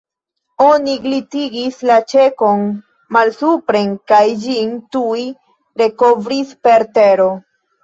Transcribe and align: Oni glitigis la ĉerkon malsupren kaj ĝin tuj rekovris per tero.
Oni 0.67 0.93
glitigis 1.01 1.77
la 1.89 1.97
ĉerkon 2.13 2.63
malsupren 3.19 3.93
kaj 4.13 4.23
ĝin 4.47 4.75
tuj 4.97 5.23
rekovris 5.85 6.59
per 6.67 6.91
tero. 6.99 7.33